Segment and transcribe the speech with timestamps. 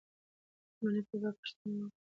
[0.75, 1.89] د ملالۍ په باب پوښتنه وکړه.